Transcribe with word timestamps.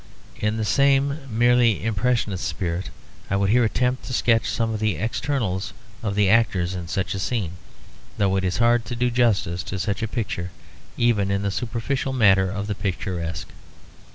In 0.39 0.57
the 0.57 0.65
same 0.65 1.19
merely 1.29 1.83
impressionist 1.85 2.43
spirit 2.45 2.89
I 3.29 3.35
would 3.35 3.51
here 3.51 3.63
attempt 3.63 4.03
to 4.05 4.13
sketch 4.13 4.49
some 4.49 4.73
of 4.73 4.79
the 4.79 4.95
externals 4.95 5.73
of 6.01 6.15
the 6.15 6.27
actors 6.27 6.73
in 6.73 6.87
such 6.87 7.13
a 7.13 7.19
scene, 7.19 7.51
though 8.17 8.35
it 8.35 8.43
is 8.43 8.57
hard 8.57 8.83
to 8.85 8.95
do 8.95 9.11
justice 9.11 9.61
to 9.61 9.77
such 9.77 10.01
a 10.01 10.07
picture 10.07 10.49
even 10.97 11.29
in 11.29 11.43
the 11.43 11.51
superficial 11.51 12.13
matter 12.13 12.49
of 12.49 12.65
the 12.65 12.73
picturesque. 12.73 13.49